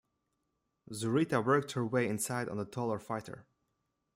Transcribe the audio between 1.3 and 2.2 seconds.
worked her way